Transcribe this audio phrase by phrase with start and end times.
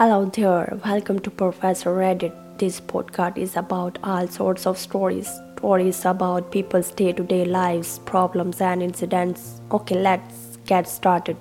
[0.00, 2.32] Hello there, welcome to Professor Reddit.
[2.56, 5.28] This podcast is about all sorts of stories.
[5.58, 9.60] Stories about people's day to day lives, problems, and incidents.
[9.70, 11.36] Okay, let's get started.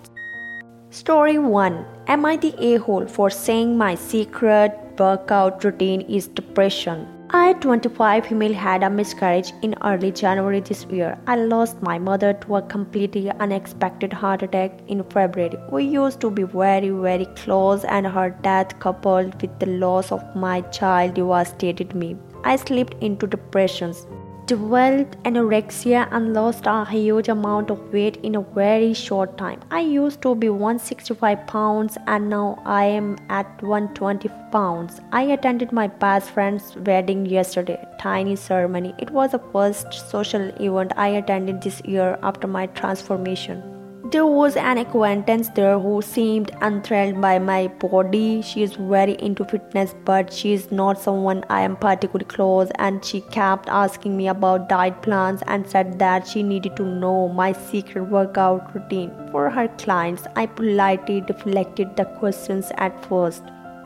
[0.89, 7.07] Story 1 Am I the a hole for saying my secret workout routine is depression?
[7.31, 11.15] I, 25 female, had a miscarriage in early January this year.
[11.27, 15.55] I lost my mother to a completely unexpected heart attack in February.
[15.71, 20.23] We used to be very, very close, and her death, coupled with the loss of
[20.35, 22.17] my child, devastated me.
[22.43, 24.07] I slipped into depressions
[24.49, 29.61] developed anorexia and lost a huge amount of weight in a very short time.
[29.69, 35.01] I used to be 165 pounds and now I am at 120 pounds.
[35.11, 38.95] I attended my best friend's wedding yesterday, tiny ceremony.
[38.97, 43.78] It was the first social event I attended this year after my transformation.
[44.11, 48.41] There was an acquaintance there who seemed enthralled by my body.
[48.41, 52.71] She is very into fitness, but she is not someone I am particularly close.
[52.79, 57.27] And she kept asking me about diet plans and said that she needed to know
[57.27, 60.23] my secret workout routine for her clients.
[60.35, 63.43] I politely deflected the questions at first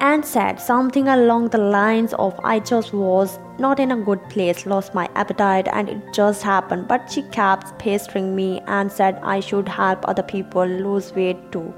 [0.08, 4.66] and said something along the lines of I just was not in a good place,
[4.66, 6.90] lost my appetite, and it just happened.
[6.90, 11.74] But she kept pestering me and said I should help other people lose weight too.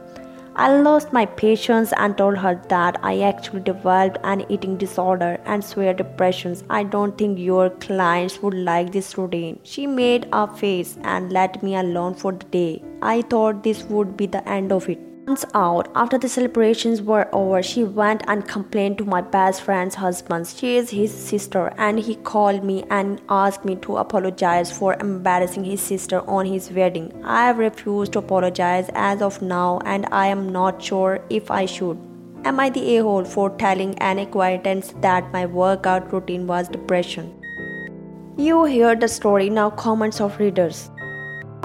[0.55, 5.63] I lost my patience and told her that I actually developed an eating disorder and
[5.63, 6.63] severe depressions.
[6.69, 9.59] I don't think your clients would like this routine.
[9.63, 12.83] She made a face and let me alone for the day.
[13.01, 15.14] I thought this would be the end of it.
[15.27, 19.95] Months out, after the celebrations were over, she went and complained to my best friend's
[19.95, 20.45] husband.
[20.47, 25.63] She is his sister, and he called me and asked me to apologize for embarrassing
[25.63, 27.11] his sister on his wedding.
[27.23, 31.65] I have refused to apologize as of now, and I am not sure if I
[31.65, 31.97] should.
[32.43, 37.33] Am I the a hole for telling an acquaintance that my workout routine was depression?
[38.37, 40.91] You hear the story now, comments of readers.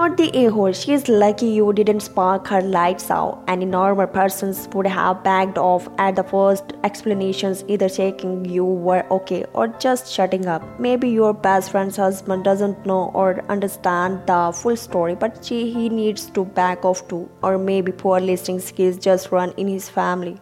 [0.01, 3.43] Not the a-hole, she is lucky you didn't spark her lights out.
[3.47, 9.05] Any normal persons would have backed off at the first explanations, either saying you were
[9.11, 10.63] okay or just shutting up.
[10.79, 15.87] Maybe your best friend's husband doesn't know or understand the full story, but she, he
[15.87, 17.29] needs to back off too.
[17.43, 20.39] Or maybe poor listening skills just run in his family.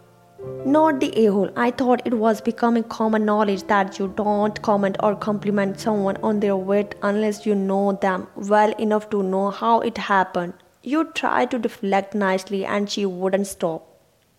[0.64, 1.50] Not the a hole.
[1.56, 6.40] I thought it was becoming common knowledge that you don't comment or compliment someone on
[6.40, 10.54] their weight unless you know them well enough to know how it happened.
[10.82, 13.86] You try to deflect nicely and she wouldn't stop.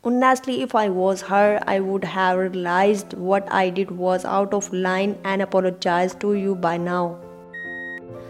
[0.04, 4.74] Honestly, if I was her, I would have realized what I did was out of
[4.74, 7.20] line and apologized to you by now.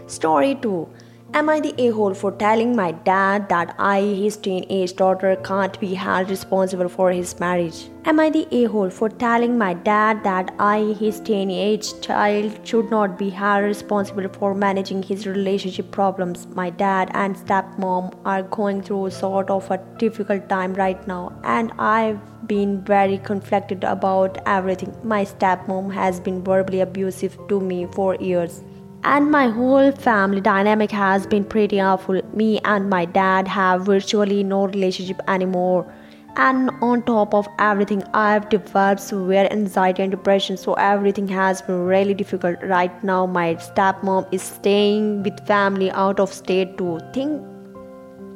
[0.06, 0.86] Story 2
[1.34, 5.80] Am I the a hole for telling my dad that I, his teenage daughter, can't
[5.80, 7.88] be held responsible for his marriage?
[8.04, 12.90] Am I the a hole for telling my dad that I, his teenage child, should
[12.90, 16.46] not be held responsible for managing his relationship problems?
[16.48, 21.72] My dad and stepmom are going through sort of a difficult time right now, and
[21.78, 24.94] I've been very conflicted about everything.
[25.02, 28.62] My stepmom has been verbally abusive to me for years
[29.04, 32.20] and my whole family dynamic has been pretty awful.
[32.34, 35.92] Me and my dad have virtually no relationship anymore.
[36.36, 41.84] And on top of everything, I've developed severe anxiety and depression, so everything has been
[41.84, 42.62] really difficult.
[42.62, 47.42] Right now, my stepmom is staying with family out of state to think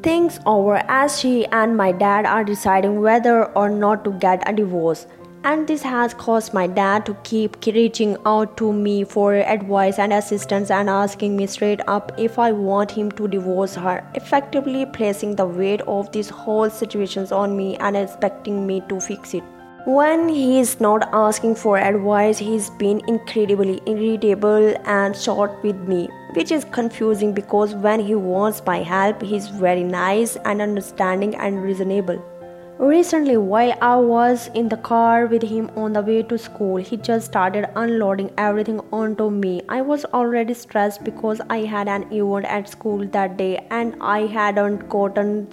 [0.03, 4.53] things over as she and my dad are deciding whether or not to get a
[4.53, 5.07] divorce
[5.49, 10.13] and this has caused my dad to keep reaching out to me for advice and
[10.13, 15.37] assistance and asking me straight up if I want him to divorce her, effectively placing
[15.37, 19.45] the weight of this whole situation on me and expecting me to fix it.
[19.87, 26.09] When he is not asking for advice, he's been incredibly irritable and short with me,
[26.33, 31.63] which is confusing because when he wants my help, he's very nice and understanding and
[31.63, 32.21] reasonable.
[32.79, 36.99] Recently, while I was in the car with him on the way to school, he
[36.99, 39.63] just started unloading everything onto me.
[39.67, 44.27] I was already stressed because I had an event at school that day and I
[44.27, 45.49] hadn't gotten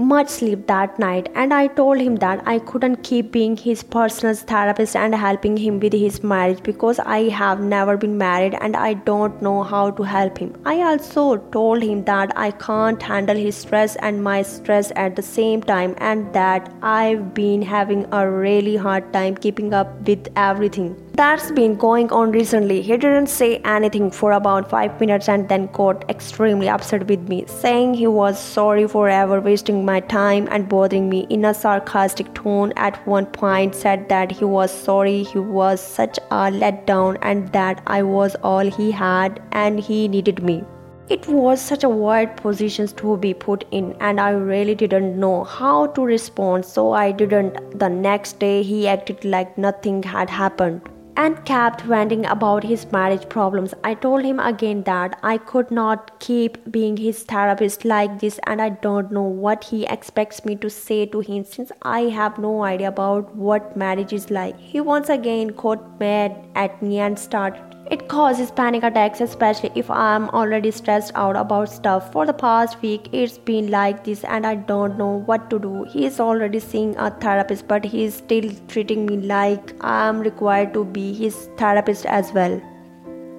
[0.00, 4.34] much sleep that night and I told him that I couldn't keep being his personal
[4.34, 8.94] therapist and helping him with his marriage because I have never been married and I
[8.94, 10.56] don't know how to help him.
[10.64, 15.22] I also told him that I can't handle his stress and my stress at the
[15.22, 20.96] same time and that I've been having a really hard time keeping up with everything
[21.20, 22.80] That's been going on recently.
[22.80, 27.44] He didn't say anything for about 5 minutes and then got extremely upset with me,
[27.46, 32.32] saying he was sorry for ever wasting my time and bothering me in a sarcastic
[32.32, 32.72] tone.
[32.76, 37.82] At one point, said that he was sorry he was such a letdown and that
[37.86, 40.64] I was all he had and he needed me.
[41.10, 45.44] It was such a weird position to be put in, and I really didn't know
[45.44, 47.78] how to respond, so I didn't.
[47.78, 50.88] The next day, he acted like nothing had happened
[51.22, 53.74] and kept ranting about his marriage problems.
[53.84, 58.62] I told him again that I could not keep being his therapist like this, and
[58.62, 62.62] I don't know what he expects me to say to him since I have no
[62.62, 64.58] idea about what marriage is like.
[64.58, 69.90] He once again got mad at me and started it causes panic attacks, especially if
[69.90, 72.12] I'm already stressed out about stuff.
[72.12, 75.84] For the past week, it's been like this, and I don't know what to do.
[75.84, 81.12] He's already seeing a therapist, but he's still treating me like I'm required to be
[81.12, 82.60] his therapist as well.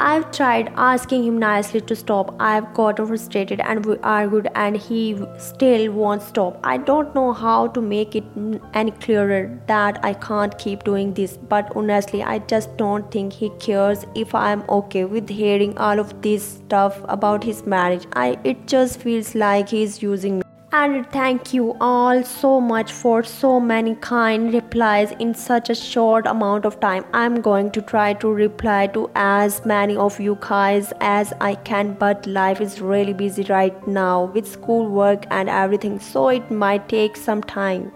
[0.04, 2.36] I've tried asking him nicely to stop.
[2.40, 5.02] I've gotten frustrated and we argued, and he
[5.38, 6.60] still won't stop.
[6.64, 8.24] I don't know how to make it
[8.74, 13.52] any clearer that I can't keep doing this, but honestly, I just don't think he
[13.60, 18.08] cares if I'm okay with hearing all of this stuff about his marriage.
[18.14, 20.51] I it just feels like he's using me
[20.82, 26.26] and thank you all so much for so many kind replies in such a short
[26.26, 27.06] amount of time.
[27.14, 31.94] I'm going to try to reply to as many of you guys as I can,
[31.94, 36.90] but life is really busy right now with school work and everything, so it might
[36.90, 37.92] take some time.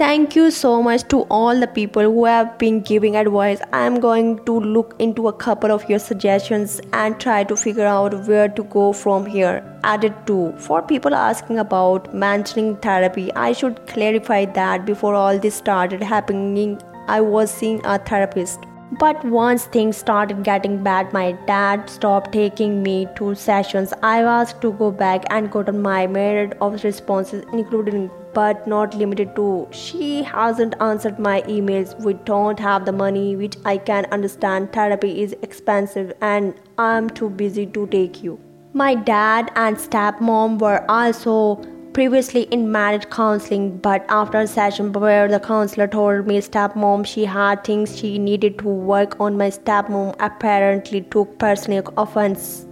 [0.00, 3.60] Thank you so much to all the people who have been giving advice.
[3.70, 7.84] I am going to look into a couple of your suggestions and try to figure
[7.84, 9.62] out where to go from here.
[9.84, 15.56] Added to for people asking about mentioning therapy, I should clarify that before all this
[15.56, 18.60] started happening, I was seeing a therapist.
[18.98, 23.92] But once things started getting bad, my dad stopped taking me to sessions.
[24.02, 29.34] I asked to go back and got my myriad of responses, including but not limited
[29.36, 29.68] to.
[29.70, 31.98] She hasn't answered my emails.
[32.00, 34.72] We don't have the money, which I can understand.
[34.72, 38.38] Therapy is expensive and I'm too busy to take you.
[38.72, 41.56] My dad and stepmom were also
[41.92, 47.24] previously in marriage counseling, but after a session where the counselor told me stepmom she
[47.24, 52.66] had things she needed to work on, my stepmom apparently took personal offense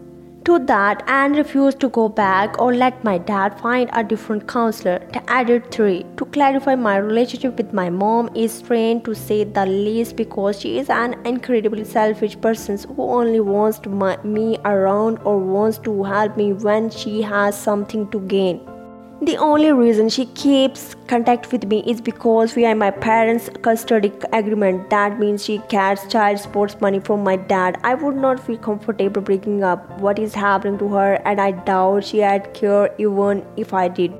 [0.49, 4.99] to that and refused to go back or let my dad find a different counselor.
[5.17, 6.07] To Added 3.
[6.17, 10.79] To clarify, my relationship with my mom is strained to say the least because she
[10.79, 16.37] is an incredibly selfish person who only wants my, me around or wants to help
[16.39, 18.78] me when she has something to gain.
[19.21, 24.13] The only reason she keeps contact with me is because we are my parents' custody
[24.33, 24.91] agreement.
[24.91, 27.81] That means she gets child support money from my dad.
[27.83, 32.05] I would not feel comfortable bringing up what is happening to her, and I doubt
[32.05, 34.13] she had care even if I did.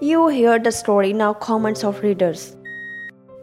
[0.00, 1.32] You hear the story now.
[1.34, 2.56] Comments of readers.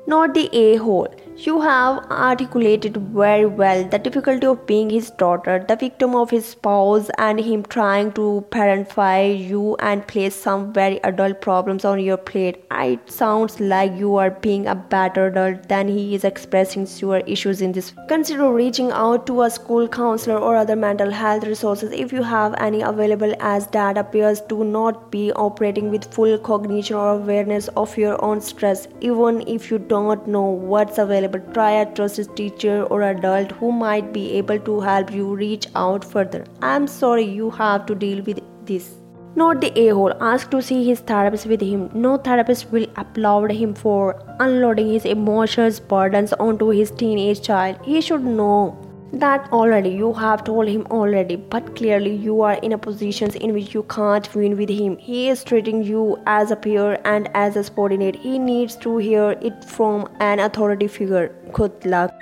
[0.06, 1.08] Not the a hole.
[1.39, 6.48] You have articulated very well the difficulty of being his daughter, the victim of his
[6.48, 12.18] spouse, and him trying to parentify you and place some very adult problems on your
[12.18, 12.66] plate.
[12.72, 17.62] It sounds like you are being a better adult than he is expressing your issues
[17.62, 17.94] in this.
[18.07, 22.56] Consider reaching out to a school counselor or other mental health resources if you have
[22.57, 27.95] any available, as dad appears to not be operating with full cognition or awareness of
[27.95, 32.83] your own stress, even if you don't know what's available available, try a trusted teacher
[32.83, 36.45] or adult who might be able to help you reach out further.
[36.61, 38.95] I'm sorry you have to deal with this.
[39.35, 40.13] Not the a hole.
[40.19, 41.90] Ask to see his therapist with him.
[41.94, 47.78] No therapist will applaud him for unloading his emotions burdens onto his teenage child.
[47.83, 48.75] He should know
[49.14, 49.90] that already.
[49.90, 53.83] You have told him already but clearly you are in a position in which you
[53.83, 54.97] can't win with him.
[54.97, 58.16] He is treating you as a peer and as a subordinate.
[58.16, 61.33] He needs to hear it from an authority figure.
[61.54, 62.14] Good luck.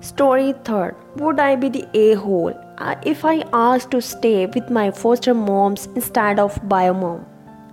[0.00, 0.96] Story third.
[1.16, 2.54] Would i be the a-hole?
[2.78, 7.26] Uh, if i asked to stay with my foster moms instead of bio mom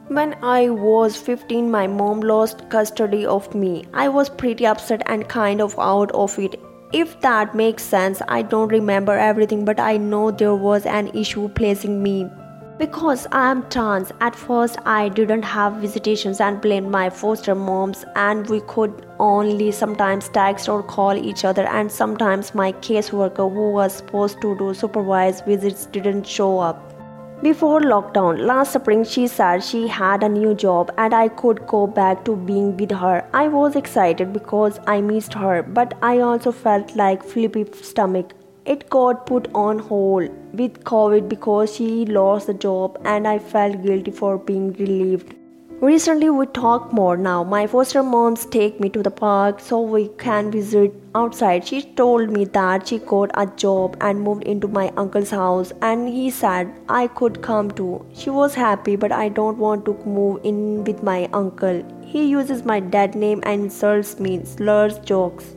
[0.09, 3.85] when I was 15, my mom lost custody of me.
[3.93, 6.57] I was pretty upset and kind of out of it
[6.93, 11.49] if that makes sense, I don't remember everything, but I know there was an issue
[11.49, 12.29] placing me.
[12.77, 18.05] Because I am trans, at first I didn't have visitations and blamed my foster moms,
[18.15, 21.65] and we could only sometimes text or call each other.
[21.65, 26.96] And sometimes my caseworker, who was supposed to do supervised visits, didn't show up.
[27.43, 31.85] Before lockdown, last spring, she said she had a new job and I could go
[31.85, 33.29] back to being with her.
[33.31, 38.33] I was excited because I missed her, but I also felt like flippy stomach.
[38.65, 43.83] It got put on hold with COVID because she lost the job and I felt
[43.83, 45.36] guilty for being relieved.
[45.79, 47.43] Recently, we talk more now.
[47.43, 51.67] My foster moms take me to the park so we can visit outside.
[51.67, 56.09] She told me that she got a job and moved into my uncle's house, and
[56.09, 58.03] he said I could come too.
[58.11, 61.83] She was happy, but I don't want to move in with my uncle.
[62.01, 65.56] He uses my dad name and insults me, slurs jokes.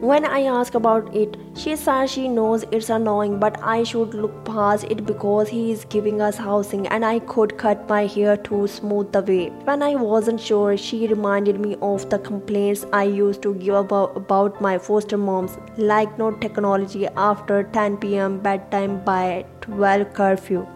[0.00, 4.44] When I ask about it, she says she knows it's annoying, but I should look
[4.44, 8.68] past it because he is giving us housing and I could cut my hair to
[8.68, 9.48] smooth the way.
[9.64, 14.16] When I wasn't sure, she reminded me of the complaints I used to give about,
[14.16, 20.66] about my foster moms, like no technology after 10 pm bedtime by 12 curfew.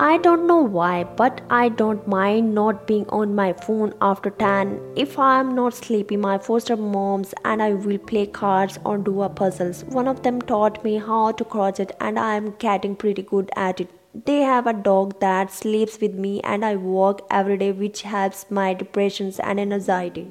[0.00, 4.94] I don't know why, but I don't mind not being on my phone after 10.
[4.96, 9.22] If I am not sleepy, my foster moms and I will play cards or do
[9.22, 9.84] a puzzles.
[9.84, 13.80] One of them taught me how to crochet and I am getting pretty good at
[13.80, 13.88] it.
[14.26, 18.50] They have a dog that sleeps with me and I walk every day which helps
[18.50, 20.26] my depressions and anxiety.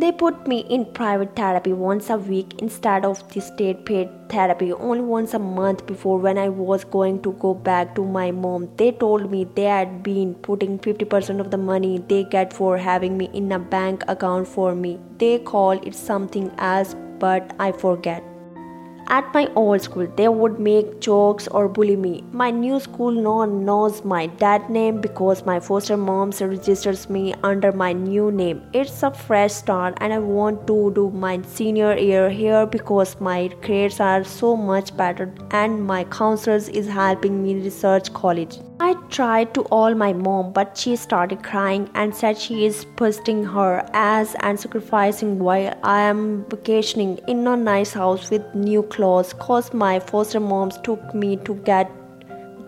[0.00, 4.72] They put me in private therapy once a week instead of the state paid therapy
[4.72, 8.70] only once a month before when I was going to go back to my mom.
[8.78, 13.18] They told me they had been putting 50% of the money they get for having
[13.18, 14.98] me in a bank account for me.
[15.18, 18.29] They call it something else, but I forget.
[19.12, 22.22] At my old school, they would make jokes or bully me.
[22.30, 27.34] My new school no one knows my dad name because my foster mom registers me
[27.42, 28.62] under my new name.
[28.72, 33.48] It's a fresh start and I want to do my senior year here because my
[33.62, 38.58] grades are so much better and my counselors is helping me research college.
[38.82, 43.44] I tried to call my mom, but she started crying and said she is posting
[43.44, 49.34] her ass and sacrificing while I am vacationing in a nice house with new clothes.
[49.34, 51.92] Cause my foster moms took me to get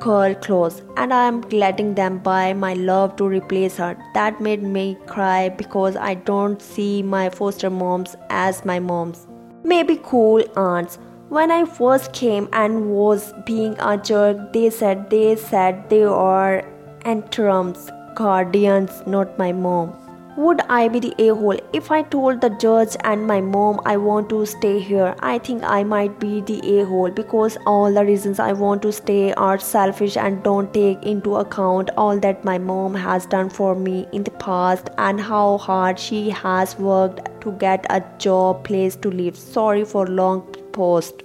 [0.00, 3.97] girl clothes and I am letting them buy my love to replace her.
[4.12, 9.26] That made me cry because I don't see my foster moms as my moms.
[9.64, 10.99] Maybe cool aunts
[11.35, 16.62] when I first came and was being a jerk, they said they said they are
[17.07, 19.95] anterums, guardians, not my mom.
[20.37, 23.97] Would I be the a hole if I told the judge and my mom I
[23.97, 25.15] want to stay here?
[25.21, 28.93] I think I might be the a hole because all the reasons I want to
[28.93, 33.75] stay are selfish and don't take into account all that my mom has done for
[33.75, 38.97] me in the past and how hard she has worked to get a job, place
[38.97, 39.35] to live.
[39.35, 41.23] Sorry for long post.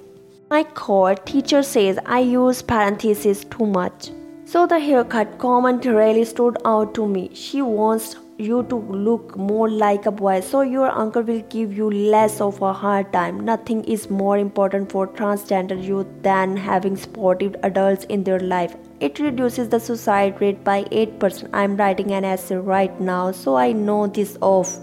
[0.49, 4.11] My core teacher says I use parentheses too much.
[4.45, 7.29] So the haircut comment really stood out to me.
[7.33, 11.89] She wants you to look more like a boy so your uncle will give you
[11.89, 13.39] less of a hard time.
[13.43, 18.75] Nothing is more important for transgender youth than having supportive adults in their life.
[18.99, 21.49] It reduces the suicide rate by 8%.
[21.53, 24.77] I'm writing an essay right now so I know this off.